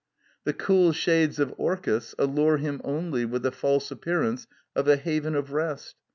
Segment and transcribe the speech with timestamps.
[0.45, 5.35] The cool shades of Orcus allure him only with the false appearance of a haven
[5.35, 5.95] of rest.